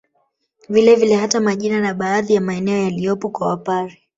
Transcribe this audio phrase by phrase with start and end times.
[0.69, 4.01] Vile vile hata majina na baadhi ya maeneo yaliyopo kwa Wapare